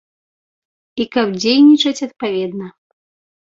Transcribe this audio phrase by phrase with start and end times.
[1.05, 2.73] І каб дзейнічаць адпаведна.